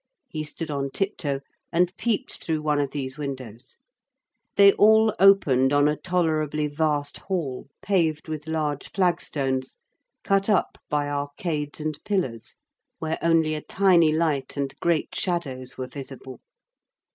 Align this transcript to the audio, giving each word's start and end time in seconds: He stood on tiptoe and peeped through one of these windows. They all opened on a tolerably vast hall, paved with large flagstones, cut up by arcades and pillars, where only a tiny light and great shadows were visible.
He 0.27 0.43
stood 0.43 0.71
on 0.71 0.89
tiptoe 0.89 1.41
and 1.71 1.95
peeped 1.95 2.43
through 2.43 2.63
one 2.63 2.79
of 2.79 2.89
these 2.89 3.19
windows. 3.19 3.77
They 4.55 4.73
all 4.73 5.13
opened 5.19 5.71
on 5.73 5.87
a 5.87 5.95
tolerably 5.95 6.65
vast 6.65 7.19
hall, 7.19 7.67
paved 7.83 8.27
with 8.27 8.47
large 8.47 8.89
flagstones, 8.93 9.77
cut 10.23 10.49
up 10.49 10.79
by 10.89 11.07
arcades 11.07 11.79
and 11.79 12.03
pillars, 12.03 12.55
where 12.97 13.19
only 13.21 13.53
a 13.53 13.61
tiny 13.61 14.11
light 14.11 14.57
and 14.57 14.73
great 14.79 15.13
shadows 15.13 15.77
were 15.77 15.85
visible. 15.87 16.39